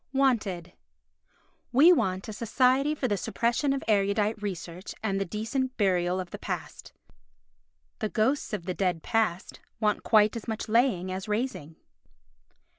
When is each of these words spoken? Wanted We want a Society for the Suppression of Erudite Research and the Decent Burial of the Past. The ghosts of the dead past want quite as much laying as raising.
Wanted 0.13 0.73
We 1.71 1.93
want 1.93 2.27
a 2.27 2.33
Society 2.33 2.95
for 2.95 3.07
the 3.07 3.17
Suppression 3.17 3.71
of 3.71 3.83
Erudite 3.87 4.41
Research 4.41 4.95
and 5.03 5.21
the 5.21 5.25
Decent 5.25 5.77
Burial 5.77 6.19
of 6.19 6.31
the 6.31 6.39
Past. 6.39 6.91
The 7.99 8.09
ghosts 8.09 8.51
of 8.51 8.65
the 8.65 8.73
dead 8.73 9.03
past 9.03 9.59
want 9.79 10.01
quite 10.01 10.35
as 10.35 10.47
much 10.47 10.67
laying 10.67 11.11
as 11.11 11.27
raising. 11.27 11.75